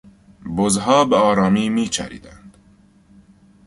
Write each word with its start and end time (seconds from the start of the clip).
بزها 0.57 1.05
به 1.05 1.15
آرامی 1.15 1.69
میچریدند. 1.69 2.57